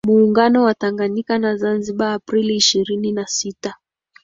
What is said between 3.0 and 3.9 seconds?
na sita